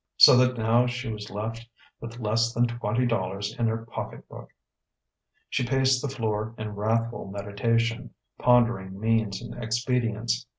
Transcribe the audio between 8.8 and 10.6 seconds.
means and expedients.